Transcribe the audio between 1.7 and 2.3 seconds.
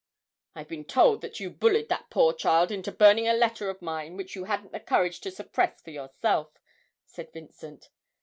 that